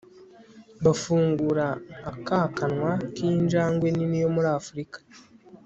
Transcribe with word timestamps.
bafungura 0.83 1.67
nk'akanwa 2.21 2.91
k'injangwe 3.13 3.87
nini 3.91 4.17
yo 4.23 4.29
muri 4.35 4.47
afurika 4.59 4.97